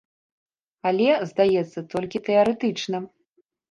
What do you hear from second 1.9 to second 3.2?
толькі тэарэтычна.